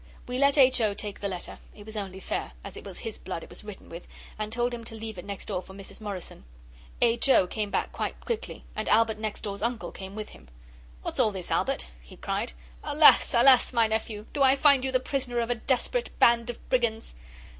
We 0.27 0.39
let 0.39 0.57
H. 0.57 0.81
O. 0.81 0.95
take 0.95 1.19
the 1.19 1.27
letter; 1.29 1.59
it 1.75 1.85
was 1.85 1.95
only 1.95 2.19
fair, 2.19 2.53
as 2.63 2.75
it 2.75 2.83
was 2.83 2.97
his 2.97 3.19
blood 3.19 3.43
it 3.43 3.49
was 3.51 3.63
written 3.63 3.87
with, 3.87 4.07
and 4.39 4.51
told 4.51 4.73
him 4.73 4.83
to 4.85 4.95
leave 4.95 5.19
it 5.19 5.25
next 5.25 5.45
door 5.45 5.61
for 5.61 5.75
Mrs 5.75 6.01
Morrison. 6.01 6.43
H. 7.01 7.29
O. 7.29 7.45
came 7.45 7.69
back 7.69 7.91
quite 7.91 8.19
quickly, 8.19 8.63
and 8.75 8.89
Albert 8.89 9.19
next 9.19 9.41
door's 9.41 9.61
uncle 9.61 9.91
came 9.91 10.15
with 10.15 10.29
him. 10.29 10.47
'What 11.03 11.13
is 11.13 11.19
all 11.19 11.31
this, 11.31 11.51
Albert?' 11.51 11.87
he 12.01 12.17
cried. 12.17 12.53
'Alas, 12.83 13.35
alas, 13.35 13.73
my 13.73 13.85
nephew! 13.85 14.25
Do 14.33 14.41
I 14.41 14.55
find 14.55 14.83
you 14.83 14.91
the 14.91 14.99
prisoner 14.99 15.37
of 15.39 15.51
a 15.51 15.53
desperate 15.55 16.09
band 16.17 16.49
of 16.49 16.67
brigands? 16.69 17.15